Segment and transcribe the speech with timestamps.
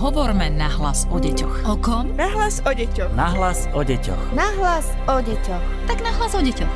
[0.00, 1.68] Hovorme nahlas o deťoch.
[1.68, 2.16] O kom?
[2.16, 3.12] Nahlas o deťoch.
[3.12, 4.32] Nahlas o deťoch.
[4.32, 5.60] Nahlas o deťoch.
[5.84, 6.72] Tak nahlas o deťoch.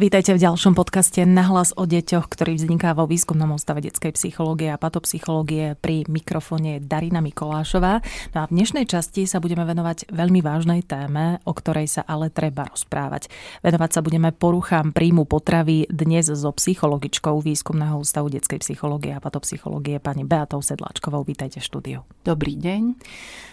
[0.00, 4.80] Vítajte v ďalšom podcaste Nahlas o deťoch, ktorý vzniká vo výskumnom ústave detskej psychológie a
[4.80, 8.00] patopsychológie pri mikrofóne Darina Mikolášová.
[8.32, 12.32] No a v dnešnej časti sa budeme venovať veľmi vážnej téme, o ktorej sa ale
[12.32, 13.28] treba rozprávať.
[13.60, 20.00] Venovať sa budeme poruchám príjmu potravy dnes so psychologičkou výskumného ústavu detskej psychológie a patopsychológie
[20.00, 21.28] pani Beatou Sedláčkovou.
[21.28, 21.98] Vítajte v štúdiu.
[22.24, 22.96] Dobrý deň.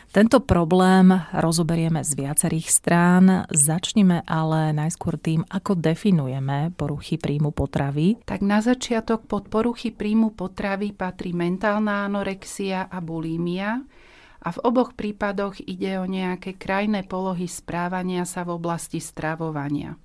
[0.08, 3.46] Tento problém rozoberieme z viacerých strán.
[3.52, 8.24] Začnime ale najskôr tým, ako definujeme poruchy príjmu potravy.
[8.24, 13.84] Tak na začiatok pod poruchy príjmu potravy patrí mentálna anorexia a bulímia.
[14.48, 20.00] A v oboch prípadoch ide o nejaké krajné polohy správania sa v oblasti stravovania.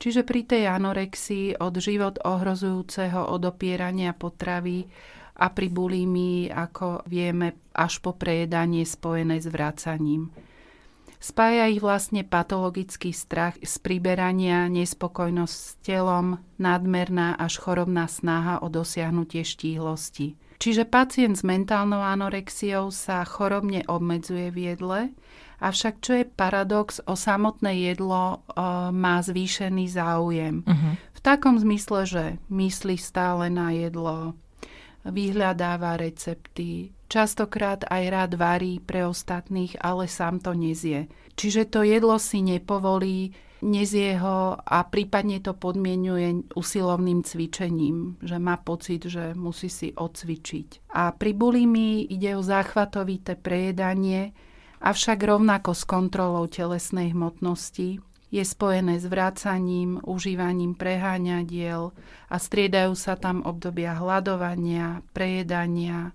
[0.00, 4.88] Čiže pri tej anorexii od život ohrozujúceho odopierania potravy
[5.40, 10.28] a pri bulímii, ako vieme, až po prejedanie spojené s vracaním.
[11.20, 18.72] Spája ich vlastne patologický strach z priberania, nespokojnosť s telom, nadmerná až chorobná snaha o
[18.72, 20.36] dosiahnutie štíhlosti.
[20.60, 25.00] Čiže pacient s mentálnou anorexiou sa chorobne obmedzuje v jedle,
[25.60, 30.64] avšak čo je paradox, o samotné jedlo o, má zvýšený záujem.
[30.64, 30.92] Uh-huh.
[31.16, 34.36] V takom zmysle, že myslí stále na jedlo,
[35.04, 41.08] vyhľadáva recepty, častokrát aj rád varí pre ostatných, ale sám to nezie.
[41.34, 43.32] Čiže to jedlo si nepovolí,
[43.64, 50.92] nezie ho a prípadne to podmienuje usilovným cvičením, že má pocit, že musí si odcvičiť.
[50.96, 54.32] A pri bulimi ide o záchvatovité prejedanie,
[54.80, 61.90] avšak rovnako s kontrolou telesnej hmotnosti, je spojené s vrácaním, užívaním preháňadiel
[62.30, 66.14] a striedajú sa tam obdobia hľadovania, prejedania,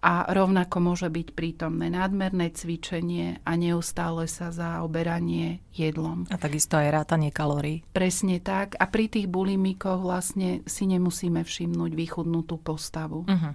[0.00, 6.24] a rovnako môže byť prítomné nadmerné cvičenie a neustále sa zaoberanie jedlom.
[6.32, 7.84] A takisto aj rátanie kalórií.
[7.92, 8.80] Presne tak.
[8.80, 13.28] A pri tých bulimikoch vlastne si nemusíme všimnúť vychudnutú postavu.
[13.28, 13.52] Uh-huh.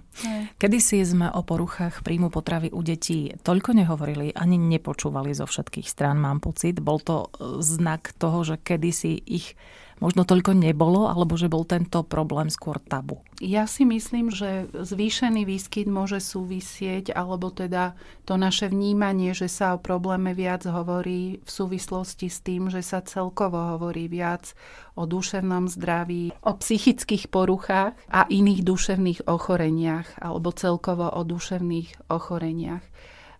[0.56, 5.86] Kedy si sme o poruchách príjmu potravy u detí toľko nehovorili, ani nepočúvali zo všetkých
[5.86, 6.78] strán, mám pocit.
[6.78, 7.30] Bol to
[7.62, 9.58] znak toho, že kedysi ich
[9.98, 13.24] možno toľko nebolo, alebo že bol tento problém skôr tabu?
[13.40, 19.76] Ja si myslím, že zvýšený výskyt môže súvisieť, alebo teda to naše vnímanie, že sa
[19.76, 24.56] o probléme viac hovorí v súvislosti s tým, že sa celkovo hovorí viac
[24.96, 32.84] o duševnom zdraví, o psychických poruchách a iných duševných ochoreniach, alebo celkovo o duševných ochoreniach.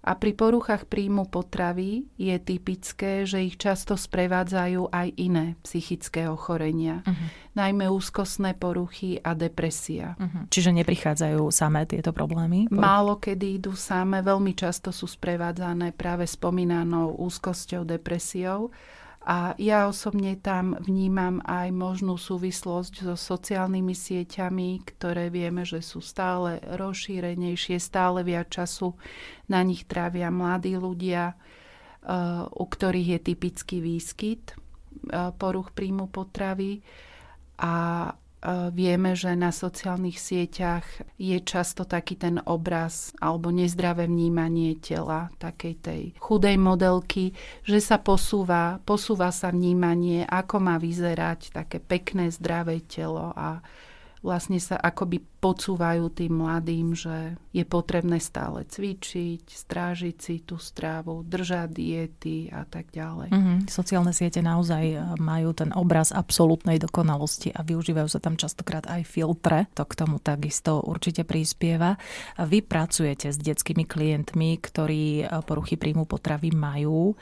[0.06, 7.02] A pri poruchách príjmu potravy je typické, že ich často sprevádzajú aj iné psychické ochorenia,
[7.02, 7.26] uh-huh.
[7.58, 10.14] najmä úzkostné poruchy a depresia.
[10.14, 10.46] Uh-huh.
[10.46, 12.70] Čiže neprichádzajú samé tieto problémy?
[12.70, 18.70] Málo kedy idú samé, veľmi často sú sprevádzané práve spomínanou úzkosťou, depresiou
[19.26, 25.98] a ja osobne tam vnímam aj možnú súvislosť so sociálnymi sieťami, ktoré vieme, že sú
[25.98, 28.94] stále rozšírenejšie, stále viac času
[29.50, 36.86] na nich trávia mladí ľudia, eh, u ktorých je typický výskyt eh, poruch príjmu potravy.
[37.58, 37.74] A
[38.70, 40.84] vieme, že na sociálnych sieťach
[41.18, 47.34] je často taký ten obraz alebo nezdravé vnímanie tela takej tej chudej modelky,
[47.66, 53.64] že sa posúva, posúva sa vnímanie, ako má vyzerať také pekné, zdravé telo a
[54.24, 61.22] vlastne sa akoby podsúvajú tým mladým, že je potrebné stále cvičiť, strážiť si tú strávu,
[61.22, 63.30] držať diety a tak ďalej.
[63.30, 63.58] Mm-hmm.
[63.70, 69.06] Sociálne siete naozaj e, majú ten obraz absolútnej dokonalosti a využívajú sa tam častokrát aj
[69.06, 69.70] filtre.
[69.78, 71.94] To k tomu takisto určite prispieva.
[72.40, 77.14] Vy pracujete s detskými klientmi, ktorí e, poruchy príjmu potravy majú.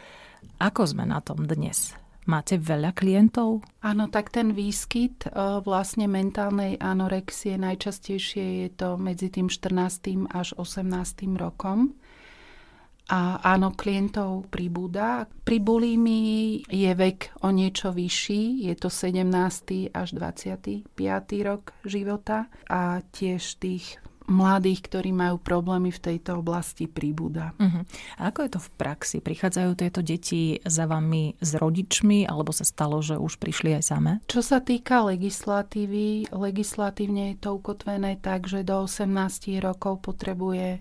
[0.60, 2.03] Ako sme na tom dnes?
[2.24, 3.60] Máte veľa klientov?
[3.84, 10.32] Áno, tak ten výskyt e, vlastne mentálnej anorexie najčastejšie je to medzi tým 14.
[10.32, 10.88] až 18.
[11.36, 11.92] rokom.
[13.12, 15.28] A áno, klientov pribúda.
[15.44, 19.92] Pri bulímii je vek o niečo vyšší, je to 17.
[19.92, 20.88] až 25.
[21.44, 27.53] rok života a tiež tých mladých, ktorí majú problémy v tejto oblasti pribúda.
[27.60, 27.84] Uh-huh.
[28.16, 29.16] A ako je to v praxi?
[29.21, 34.12] Prichádzajú tieto deti za vami s rodičmi, alebo sa stalo, že už prišli aj samé?
[34.24, 40.80] Čo sa týka legislatívy, legislatívne je to ukotvené tak, že do 18 rokov potrebuje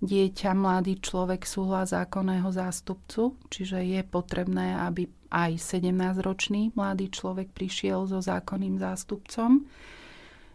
[0.00, 8.08] dieťa, mladý človek súhlas zákonného zástupcu, čiže je potrebné, aby aj 17-ročný mladý človek prišiel
[8.10, 9.62] so zákonným zástupcom.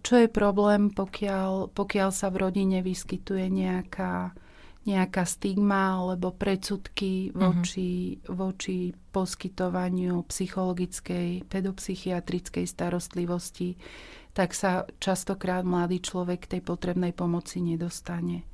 [0.05, 4.37] Čo je problém, pokiaľ, pokiaľ sa v rodine vyskytuje nejaká,
[4.85, 7.37] nejaká stigma alebo predsudky mhm.
[7.41, 7.89] voči,
[8.21, 8.37] uh-huh.
[8.37, 13.81] voči poskytovaniu psychologickej, pedopsychiatrickej starostlivosti,
[14.37, 18.45] tak sa častokrát mladý človek tej potrebnej pomoci nedostane.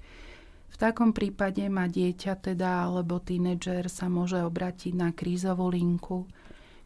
[0.71, 6.31] V takom prípade má dieťa teda alebo tínedžer sa môže obrátiť na krízovú linku,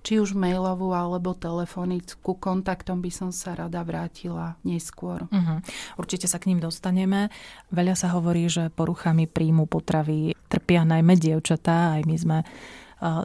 [0.05, 2.37] či už mailovú alebo telefonickú.
[2.37, 5.25] Kontaktom by som sa rada vrátila neskôr.
[5.25, 5.57] Uh-huh.
[5.97, 7.33] Určite sa k ním dostaneme.
[7.73, 11.97] Veľa sa hovorí, že poruchami príjmu potravy trpia najmä dievčatá.
[11.97, 12.37] Aj my sme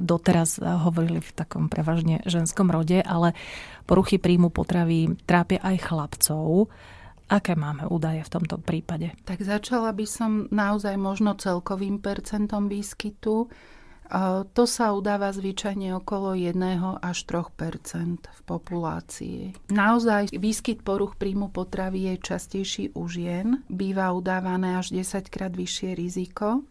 [0.01, 3.37] doteraz hovorili v takom prevažne ženskom rode, ale
[3.85, 6.73] poruchy príjmu potravy trápia aj chlapcov.
[7.31, 9.15] Aké máme údaje v tomto prípade?
[9.23, 13.47] Tak začala by som naozaj možno celkovým percentom výskytu.
[14.43, 16.59] To sa udáva zvyčajne okolo 1
[16.99, 19.41] až 3% v populácii.
[19.71, 25.95] Naozaj výskyt poruch príjmu potravy je častejší u žien, býva udávané až 10 krát vyššie
[25.95, 26.67] riziko,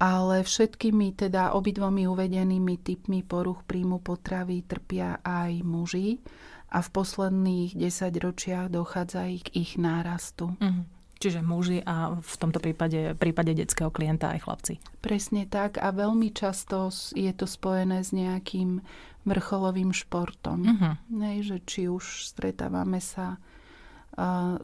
[0.00, 6.24] ale všetkými teda obidvomi uvedenými typmi poruch príjmu potravy trpia aj muži
[6.72, 10.56] a v posledných 10 ročiach dochádza ich k ich nárastu.
[10.56, 10.84] Uh-huh.
[11.16, 14.74] Čiže muži a v tomto prípade, prípade detského klienta aj chlapci.
[15.00, 18.84] Presne tak a veľmi často je to spojené s nejakým
[19.24, 20.58] vrcholovým športom.
[20.62, 20.94] Uh-huh.
[21.08, 23.40] Nej, že či už stretávame sa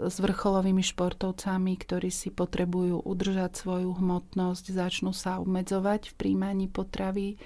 [0.08, 7.37] s vrcholovými športovcami, ktorí si potrebujú udržať svoju hmotnosť, začnú sa obmedzovať v príjmaní potravy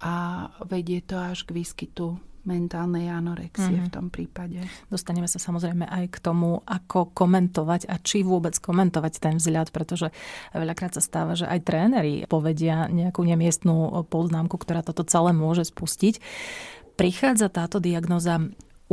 [0.00, 3.88] a vedie to až k výskytu mentálnej anorexie mm-hmm.
[3.88, 4.60] v tom prípade.
[4.92, 10.12] Dostaneme sa samozrejme aj k tomu, ako komentovať a či vôbec komentovať ten vzhľad, pretože
[10.52, 16.20] veľakrát sa stáva, že aj tréneri povedia nejakú nemiestnú poznámku, ktorá toto celé môže spustiť.
[16.94, 18.38] Prichádza táto diagnoza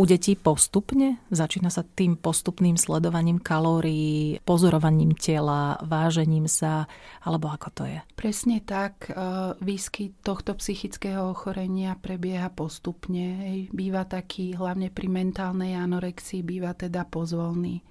[0.02, 1.22] u detí postupne?
[1.30, 6.90] Začína sa tým postupným sledovaním kalórií, pozorovaním tela, vážením sa,
[7.22, 8.02] alebo ako to je?
[8.18, 9.14] Presne tak.
[9.14, 13.38] E, výskyt tohto psychického ochorenia prebieha postupne.
[13.70, 17.86] Býva taký, hlavne pri mentálnej anorexii, býva teda pozvolný.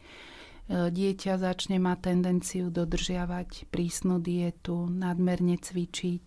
[0.67, 6.23] E, dieťa začne mať tendenciu dodržiavať prísnu dietu, nadmerne cvičiť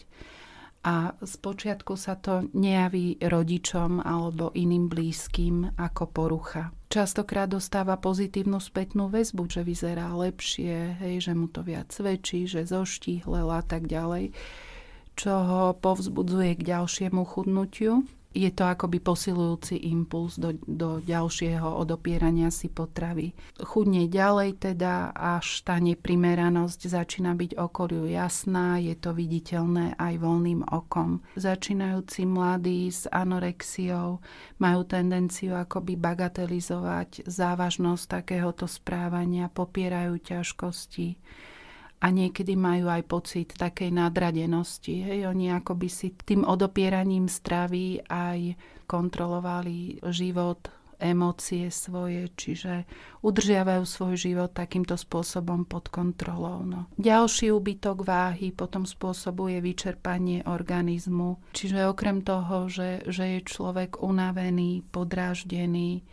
[0.84, 6.76] a spočiatku sa to nejaví rodičom alebo iným blízkym ako porucha.
[6.92, 12.68] Častokrát dostáva pozitívnu spätnú väzbu, že vyzerá lepšie, hej, že mu to viac svedčí, že
[12.68, 14.36] zoštíhlel a tak ďalej,
[15.16, 18.04] čo ho povzbudzuje k ďalšiemu chudnutiu
[18.34, 23.38] je to akoby posilujúci impuls do, do ďalšieho odopierania si potravy.
[23.62, 30.66] Chudne ďalej teda, až tá neprimeranosť začína byť okoliu jasná, je to viditeľné aj voľným
[30.66, 31.22] okom.
[31.38, 34.18] Začínajúci mladí s anorexiou
[34.58, 41.22] majú tendenciu akoby bagatelizovať závažnosť takéhoto správania, popierajú ťažkosti
[42.04, 45.08] a niekedy majú aj pocit takej nadradenosti.
[45.08, 50.68] Hej, oni akoby si tým odopieraním stravy aj kontrolovali život,
[51.04, 52.88] emócie svoje, čiže
[53.24, 56.64] udržiavajú svoj život takýmto spôsobom pod kontrolou.
[56.64, 56.88] No.
[56.96, 64.84] Ďalší úbytok váhy potom spôsobuje vyčerpanie organizmu, čiže okrem toho, že, že je človek unavený,
[64.92, 66.04] podráždený,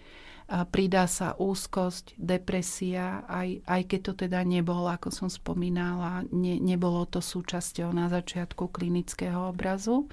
[0.74, 7.06] pridá sa úzkosť, depresia, aj, aj keď to teda nebolo, ako som spomínala, ne, nebolo
[7.06, 10.10] to súčasťou na začiatku klinického obrazu.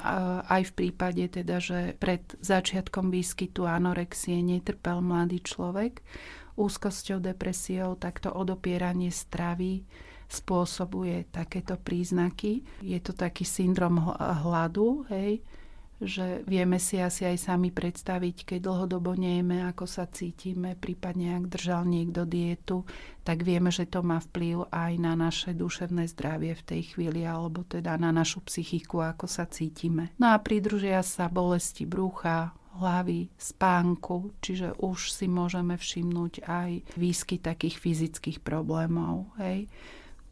[0.00, 6.02] Aj v prípade teda, že pred začiatkom výskytu anorexie netrpel mladý človek
[6.58, 9.84] úzkosťou, depresiou, takto odopieranie stravy
[10.30, 12.62] spôsobuje takéto príznaky.
[12.84, 15.42] Je to taký syndrom hladu, hej,
[16.00, 21.52] že vieme si asi aj sami predstaviť, keď dlhodobo nejeme, ako sa cítime, prípadne ak
[21.52, 22.88] držal niekto dietu,
[23.20, 27.68] tak vieme, že to má vplyv aj na naše duševné zdravie v tej chvíli, alebo
[27.68, 30.16] teda na našu psychiku, ako sa cítime.
[30.16, 37.36] No a pridružia sa bolesti brucha, hlavy, spánku, čiže už si môžeme všimnúť aj výsky
[37.36, 39.28] takých fyzických problémov.
[39.36, 39.68] Hej.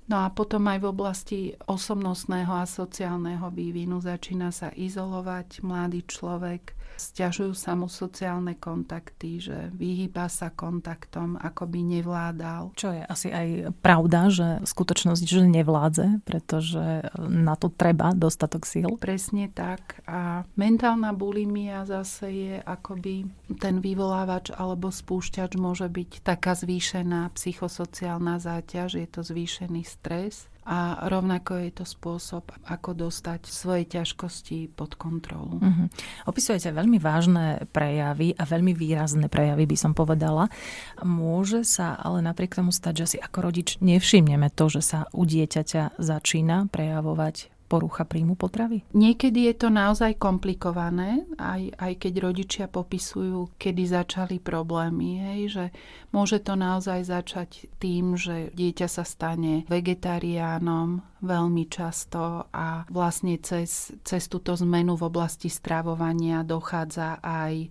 [0.08, 6.78] No a potom aj v oblasti osobnostného a sociálneho vývinu začína sa izolovať mladý človek,
[6.98, 12.74] Sťažujú sa mu sociálne kontakty, že vyhýba sa kontaktom, ako by nevládal.
[12.74, 18.98] Čo je asi aj pravda, že skutočnosť, že nevládze, pretože na to treba dostatok síl.
[18.98, 20.02] Presne tak.
[20.10, 23.30] A mentálna bulimia zase je akoby
[23.62, 31.08] ten vyvolávač alebo spúšťač môže byť taká zvýšená psychosociálna záťaž, je to zvýšený stres a
[31.08, 35.58] rovnako je to spôsob, ako dostať svoje ťažkosti pod kontrolu.
[35.58, 35.88] Uh-huh.
[36.28, 40.52] Opisujete veľmi vážne prejavy a veľmi výrazné prejavy, by som povedala.
[41.00, 45.24] Môže sa ale napriek tomu stať, že si ako rodič nevšimneme to, že sa u
[45.24, 48.82] dieťaťa začína prejavovať porucha príjmu potravy?
[48.96, 55.20] Niekedy je to naozaj komplikované, aj, aj keď rodičia popisujú, kedy začali problémy.
[55.20, 55.64] Hej, že
[56.10, 63.92] môže to naozaj začať tým, že dieťa sa stane vegetariánom veľmi často a vlastne cez,
[64.00, 67.68] cez túto zmenu v oblasti stravovania dochádza aj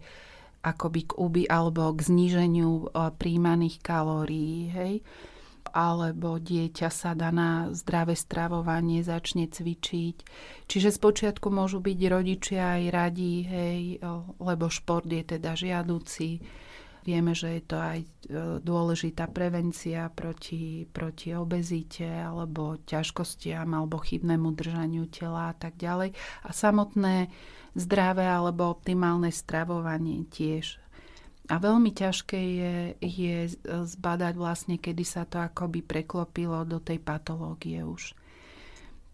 [0.61, 4.69] akoby k uby alebo k zníženiu eh, príjmaných kalórií.
[4.69, 4.93] Hej
[5.71, 10.17] alebo dieťa sa dá na zdravé stravovanie, začne cvičiť.
[10.67, 13.81] Čiže spočiatku môžu byť rodičia aj radi, hej,
[14.39, 16.29] lebo šport je teda žiaduci.
[17.07, 18.07] Vieme, že je to aj e,
[18.59, 26.11] dôležitá prevencia proti, proti obezite alebo ťažkostiam alebo chybnému držaniu tela a tak ďalej.
[26.43, 27.31] A samotné
[27.79, 30.83] zdravé alebo optimálne stravovanie tiež
[31.47, 37.79] a veľmi ťažké je, je zbadať vlastne, kedy sa to akoby preklopilo do tej patológie
[37.83, 38.11] už.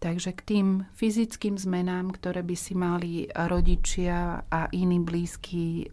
[0.04, 5.88] Takže k tým fyzickým zmenám, ktoré by si mali rodičia a iní blízky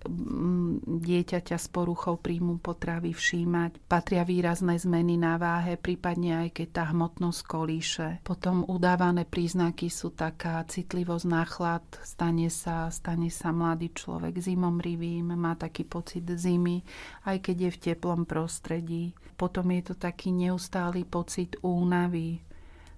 [0.84, 6.84] dieťaťa s poruchou príjmu potravy všímať, patria výrazné zmeny na váhe, prípadne aj keď tá
[6.91, 8.10] hmotnosť kolíše.
[8.27, 15.39] Potom udávané príznaky sú taká citlivosť na chlad, stane sa, stane sa mladý človek zimomrivým,
[15.39, 16.84] má taký pocit zimy,
[17.32, 19.15] aj keď je v teplom prostredí.
[19.39, 22.50] Potom je to taký neustály pocit únavy,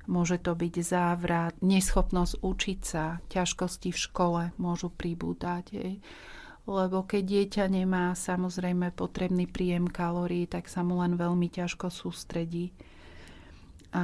[0.04, 5.66] Môže to byť závrat, neschopnosť učiť sa, ťažkosti v škole môžu pribúdať.
[5.80, 5.94] Hej.
[6.64, 12.76] Lebo keď dieťa nemá samozrejme potrebný príjem kalórií, tak sa mu len veľmi ťažko sústredí.
[13.94, 14.04] A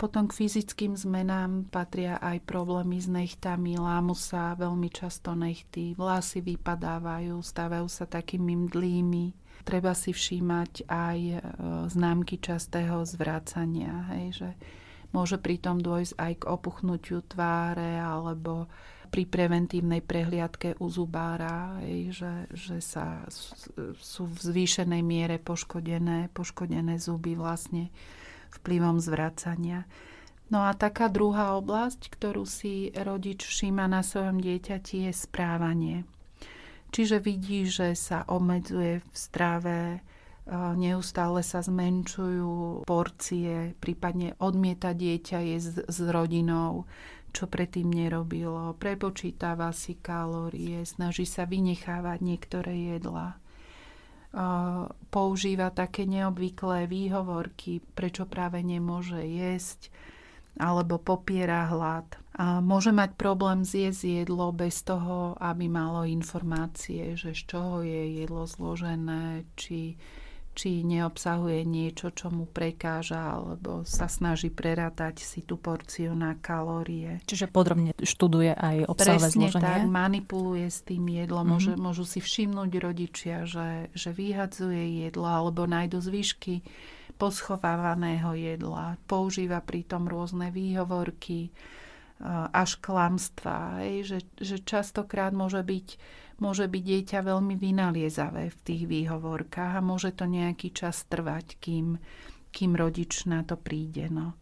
[0.00, 6.40] potom k fyzickým zmenám patria aj problémy s nechtami, lámu sa veľmi často nechty, vlasy
[6.40, 9.36] vypadávajú, stávajú sa takými mdlými.
[9.60, 11.38] Treba si všímať aj e,
[11.92, 14.50] známky častého zvrácania, hej, že
[15.10, 18.70] Môže pritom dôjsť aj k opuchnutiu tváre alebo
[19.10, 21.82] pri preventívnej prehliadke u zubára,
[22.14, 23.26] že, že sa,
[23.98, 27.90] sú v zvýšenej miere poškodené, poškodené zuby vlastne
[28.62, 29.82] vplyvom zvracania.
[30.50, 35.96] No a taká druhá oblasť, ktorú si rodič všíma na svojom dieťati, je správanie.
[36.90, 40.02] Čiže vidí, že sa obmedzuje v strave,
[40.50, 46.90] neustále sa zmenšujú porcie, prípadne odmieta dieťa jesť s rodinou,
[47.30, 53.38] čo predtým nerobilo, prepočítava si kalórie, snaží sa vynechávať niektoré jedlá.
[55.14, 59.94] Používa také neobvyklé výhovorky, prečo práve nemôže jesť,
[60.58, 62.18] alebo popiera hlad.
[62.34, 68.22] A môže mať problém zjesť jedlo bez toho, aby malo informácie, že z čoho je
[68.22, 69.94] jedlo zložené, či
[70.50, 77.22] či neobsahuje niečo, čo mu prekáža, alebo sa snaží prerátať si tú porciu na kalórie.
[77.24, 79.64] Čiže podrobne študuje aj obsahové Presne zloženie?
[79.64, 81.46] tak, manipuluje s tým jedlom.
[81.46, 81.54] Mm-hmm.
[81.54, 86.66] Môže, môžu si všimnúť rodičia, že, že vyhadzuje jedlo, alebo nájdu zvyšky
[87.20, 88.96] poschovávaného jedla.
[89.04, 91.52] Používa pritom rôzne výhovorky,
[92.52, 93.80] až klamstva.
[94.04, 95.88] Že, že častokrát môže byť
[96.40, 102.00] môže byť dieťa veľmi vynaliezavé v tých výhovorkách a môže to nejaký čas trvať, kým,
[102.50, 104.08] kým rodič na to príde.
[104.08, 104.34] No.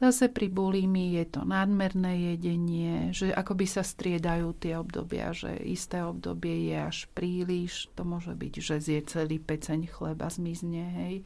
[0.00, 6.00] Zase pri bulími je to nadmerné jedenie, že akoby sa striedajú tie obdobia, že isté
[6.00, 11.16] obdobie je až príliš, to môže byť, že zje celý peceň chleba zmizne, hej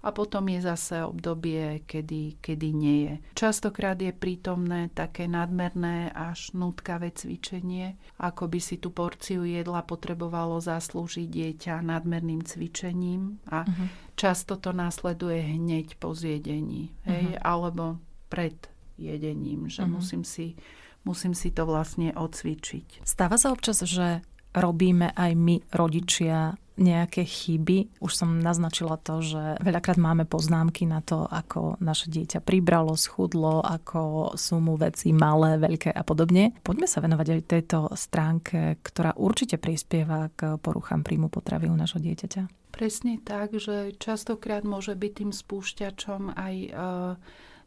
[0.00, 3.14] a potom je zase obdobie, kedy, kedy nie je.
[3.36, 10.56] Častokrát je prítomné také nadmerné až nutkavé cvičenie, ako by si tú porciu jedla potrebovalo
[10.60, 13.86] zaslúžiť dieťa nadmerným cvičením a uh-huh.
[14.16, 17.44] často to následuje hneď po zjedení, hej, uh-huh.
[17.44, 17.84] alebo
[18.32, 18.56] pred
[18.96, 20.00] jedením, že uh-huh.
[20.00, 20.56] musím si
[21.04, 23.04] musím si to vlastne odcvičiť.
[23.08, 24.20] Stáva sa občas, že
[24.54, 28.00] robíme aj my, rodičia, nejaké chyby.
[28.00, 33.60] Už som naznačila to, že veľakrát máme poznámky na to, ako naše dieťa pribralo, schudlo,
[33.60, 36.56] ako sú mu veci malé, veľké a podobne.
[36.64, 42.00] Poďme sa venovať aj tejto stránke, ktorá určite prispieva k poruchám príjmu potravy u našho
[42.00, 42.72] dieťaťa.
[42.72, 47.12] Presne tak, že častokrát môže byť tým spúšťačom aj uh,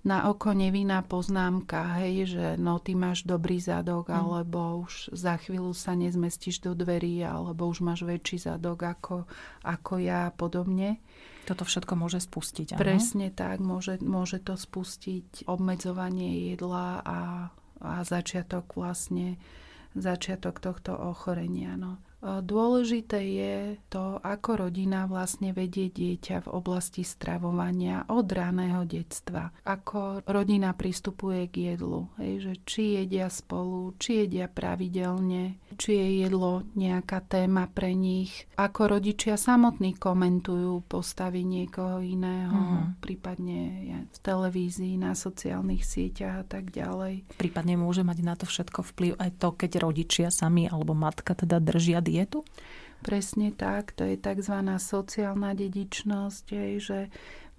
[0.03, 4.15] na oko nevinná poznámka, hej, že no ty máš dobrý zadok, mm.
[4.19, 9.23] alebo už za chvíľu sa nezmestíš do dverí, alebo už máš väčší zadok ako,
[9.63, 10.99] ako ja a podobne.
[11.47, 12.79] Toto všetko môže spustiť, áno?
[12.83, 17.19] Presne tak, môže, môže to spustiť obmedzovanie jedla a,
[17.79, 19.39] a začiatok vlastne
[19.95, 21.79] začiatok tohto ochorenia.
[21.79, 22.01] No.
[22.23, 23.55] Dôležité je
[23.91, 29.51] to, ako rodina vlastne vedie dieťa v oblasti stravovania od raného detstva.
[29.67, 32.07] Ako rodina pristupuje k jedlu.
[32.15, 38.47] Hej, že či jedia spolu, či jedia pravidelne, či je jedlo nejaká téma pre nich.
[38.55, 42.85] Ako rodičia samotní komentujú postavy niekoho iného, uh-huh.
[43.03, 43.59] prípadne
[44.07, 47.27] v televízii, na sociálnych sieťach a tak ďalej.
[47.35, 51.59] Prípadne môže mať na to všetko vplyv aj to, keď rodičia sami alebo matka teda
[51.59, 52.45] držia dietu?
[53.03, 54.55] Presne tak, to je tzv.
[54.79, 56.99] sociálna dedičnosť, je, že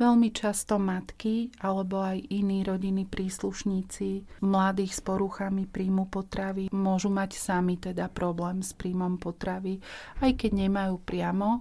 [0.01, 7.39] veľmi často matky alebo aj iní rodiny príslušníci mladých s poruchami príjmu potravy môžu mať
[7.39, 9.79] sami teda problém s príjmom potravy,
[10.25, 11.61] aj keď nemajú priamo,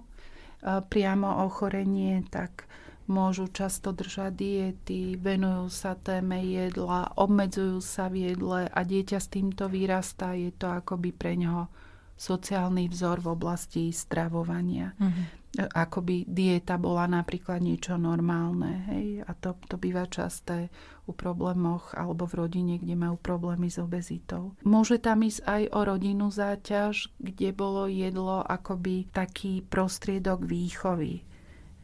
[0.82, 2.66] priamo ochorenie, tak
[3.04, 9.28] môžu často držať diety, venujú sa téme jedla, obmedzujú sa v jedle a dieťa s
[9.28, 11.68] týmto vyrastá, je to akoby pre ňoho
[12.14, 14.94] sociálny vzor v oblasti stravovania.
[14.98, 15.26] Uh-huh.
[15.54, 18.90] Ako by dieta bola napríklad niečo normálne.
[18.90, 19.06] Hej?
[19.22, 20.66] A to, to býva časté
[21.06, 24.58] u problémoch alebo v rodine, kde majú problémy s obezitou.
[24.66, 31.22] Môže tam ísť aj o rodinnú záťaž, kde bolo jedlo akoby taký prostriedok výchovy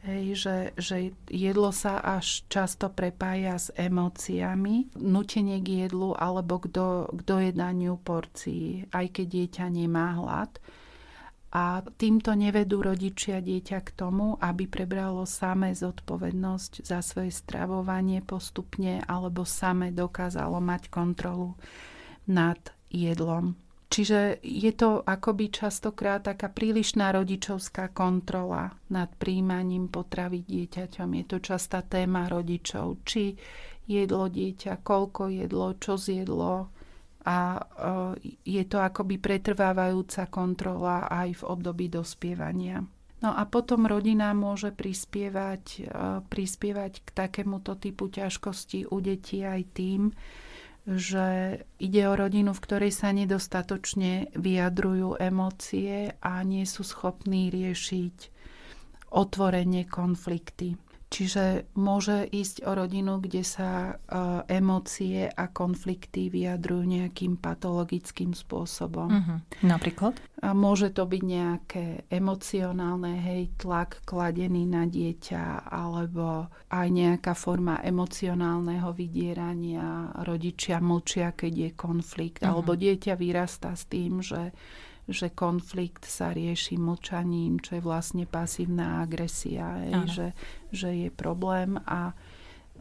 [0.00, 0.96] Hej, že, že
[1.28, 8.00] jedlo sa až často prepája s emóciami, nutenie k jedlu alebo k, do, k dojedaniu
[8.00, 10.56] porcií, aj keď dieťa nemá hlad.
[11.52, 19.04] A týmto nevedú rodičia dieťa k tomu, aby prebralo samé zodpovednosť za svoje stravovanie postupne
[19.04, 21.60] alebo same dokázalo mať kontrolu
[22.24, 22.56] nad
[22.88, 23.52] jedlom.
[23.90, 31.10] Čiže je to akoby častokrát taká prílišná rodičovská kontrola nad príjmaním potravy dieťaťom.
[31.18, 33.02] Je to častá téma rodičov.
[33.02, 33.34] Či
[33.90, 36.70] jedlo dieťa, koľko jedlo, čo zjedlo.
[37.26, 37.62] A e,
[38.46, 42.86] je to akoby pretrvávajúca kontrola aj v období dospievania.
[43.20, 45.84] No a potom rodina môže prispievať, e,
[46.30, 50.14] prispievať k takémuto typu ťažkosti u detí aj tým,
[50.88, 58.16] že ide o rodinu, v ktorej sa nedostatočne vyjadrujú emócie a nie sú schopní riešiť
[59.10, 60.78] otvorenie konflikty.
[61.10, 63.94] Čiže môže ísť o rodinu, kde sa e,
[64.46, 69.10] emócie a konflikty vyjadrujú nejakým patologickým spôsobom.
[69.10, 69.38] Uh-huh.
[69.66, 70.14] Napríklad?
[70.38, 77.82] A môže to byť nejaké emocionálne, hej, tlak kladený na dieťa, alebo aj nejaká forma
[77.82, 80.14] emocionálneho vydierania.
[80.22, 82.54] Rodičia mlčia, keď je konflikt, uh-huh.
[82.54, 84.54] alebo dieťa vyrastá s tým, že
[85.10, 90.28] že konflikt sa rieši mlčaním, čo je vlastne pasívna agresia, aj, že,
[90.70, 92.14] že je problém a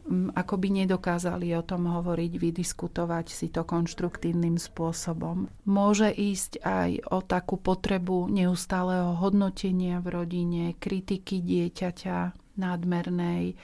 [0.06, 5.50] m, ako by nedokázali o tom hovoriť, vydiskutovať si to konštruktívnym spôsobom.
[5.66, 12.18] Môže ísť aj o takú potrebu neustáleho hodnotenia v rodine, kritiky dieťaťa
[12.56, 13.58] nadmernej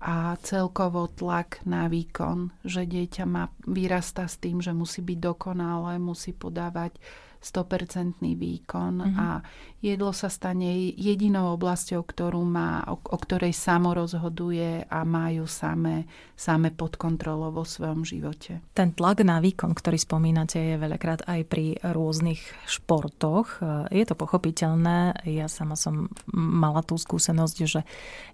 [0.00, 6.00] a celkovo tlak na výkon, že dieťa má, vyrasta s tým, že musí byť dokonalé,
[6.00, 6.96] musí podávať
[7.40, 9.16] 100% výkon mm-hmm.
[9.16, 9.40] a
[9.80, 16.04] jedlo sa stane jedinou oblasťou, ktorú má, o, o ktorej samo rozhoduje a majú same,
[16.36, 18.60] same pod kontrolou vo svojom živote.
[18.76, 23.64] Ten tlak na výkon, ktorý spomínate, je veľakrát aj pri rôznych športoch.
[23.88, 25.24] Je to pochopiteľné.
[25.24, 27.80] Ja sama som mala tú skúsenosť, že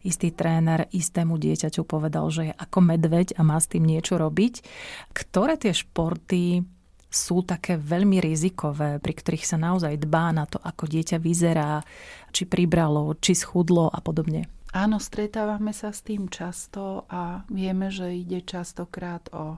[0.02, 4.66] istý tréner istému dieťaťu povedal, že je ako medveď a má s tým niečo robiť.
[5.14, 6.74] Ktoré tie športy
[7.16, 11.80] sú také veľmi rizikové, pri ktorých sa naozaj dbá na to, ako dieťa vyzerá,
[12.28, 14.44] či pribralo, či schudlo a podobne.
[14.76, 19.56] Áno, stretávame sa s tým často a vieme, že ide častokrát o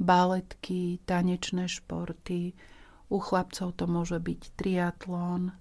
[0.00, 2.56] baletky, tanečné športy.
[3.12, 5.52] U chlapcov to môže byť triatlon,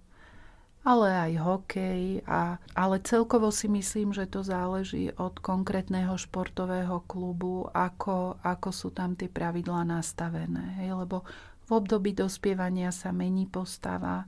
[0.84, 2.02] ale aj hokej.
[2.28, 8.92] A, ale celkovo si myslím, že to záleží od konkrétneho športového klubu, ako, ako sú
[8.92, 10.84] tam tie pravidlá nastavené.
[10.84, 11.00] Hej?
[11.08, 11.24] Lebo
[11.64, 14.28] v období dospievania sa mení postava,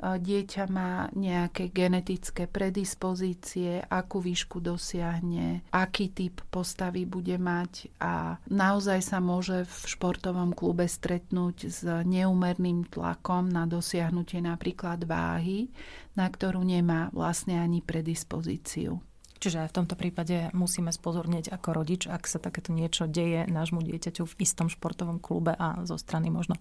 [0.00, 9.00] dieťa má nejaké genetické predispozície, akú výšku dosiahne, aký typ postavy bude mať a naozaj
[9.04, 15.70] sa môže v športovom klube stretnúť s neumerným tlakom na dosiahnutie napríklad váhy,
[16.18, 19.11] na ktorú nemá vlastne ani predispozíciu.
[19.42, 23.82] Čiže aj v tomto prípade musíme spozornieť ako rodič, ak sa takéto niečo deje nášmu
[23.82, 26.54] dieťaťu v istom športovom klube a zo strany možno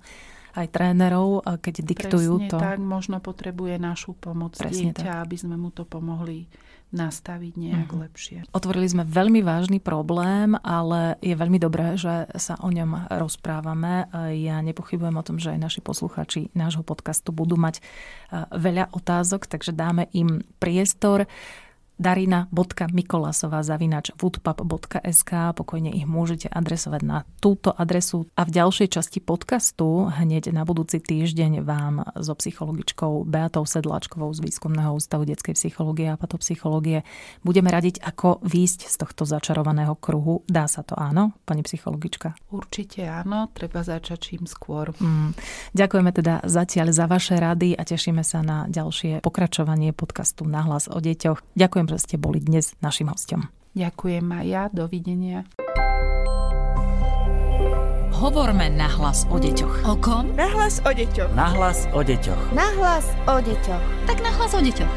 [0.52, 1.30] aj trénerov,
[1.62, 2.58] keď diktujú Presne to.
[2.58, 5.24] tak, možno potrebuje našu pomoc Presne dieťa, tak.
[5.24, 6.50] aby sme mu to pomohli
[6.91, 8.00] nastaviť nejak Mhm.
[8.02, 8.38] lepšie.
[8.52, 14.12] Otvorili sme veľmi vážny problém, ale je veľmi dobré, že sa o ňom rozprávame.
[14.36, 19.46] Ja nepochybujem o tom, že aj naši posluchači nášho podcastu budú mať eh, veľa otázok,
[19.46, 21.32] takže dáme im priestor
[22.01, 30.09] darina.mikolasová zavinač woodpub.sk pokojne ich môžete adresovať na túto adresu a v ďalšej časti podcastu
[30.09, 36.17] hneď na budúci týždeň vám so psychologičkou Beatou Sedláčkovou z Výskumného ústavu detskej psychológie a
[36.17, 37.05] patopsychológie
[37.45, 40.41] budeme radiť, ako výjsť z tohto začarovaného kruhu.
[40.49, 42.33] Dá sa to áno, pani psychologička?
[42.49, 44.89] Určite áno, treba začať čím skôr.
[44.97, 45.37] Mm.
[45.77, 50.97] Ďakujeme teda zatiaľ za vaše rady a tešíme sa na ďalšie pokračovanie podcastu Nahlas o
[50.97, 51.43] deťoch.
[51.53, 53.51] Ďakujem, že ste boli dnes našim hostom.
[53.75, 55.43] Ďakujem aj ja, dovidenia.
[58.15, 59.88] Hovorme nahlas o deťoch.
[59.89, 60.32] O kom?
[60.38, 61.34] Nahlas o deťoch.
[61.34, 62.54] Nahlas o deťoch.
[62.54, 63.84] Nahlas o deťoch.
[64.06, 64.93] Tak nahlas o deťoch.